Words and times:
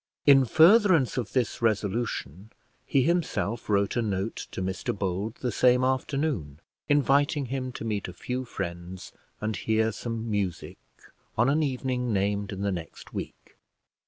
In 0.25 0.45
furtherance 0.45 1.15
of 1.15 1.33
this 1.33 1.61
resolution, 1.61 2.51
he 2.87 3.03
himself 3.03 3.69
wrote 3.69 3.95
a 3.95 4.01
note 4.01 4.47
to 4.49 4.59
Mr 4.59 4.97
Bold, 4.97 5.35
the 5.41 5.51
same 5.51 5.83
afternoon, 5.83 6.59
inviting 6.89 7.45
him 7.53 7.71
to 7.73 7.85
meet 7.85 8.07
a 8.07 8.13
few 8.13 8.43
friends 8.43 9.11
and 9.41 9.55
hear 9.55 9.91
some 9.91 10.27
music 10.31 10.79
on 11.37 11.49
an 11.51 11.61
evening 11.61 12.11
named 12.11 12.51
in 12.51 12.61
the 12.61 12.71
next 12.71 13.13
week. 13.13 13.57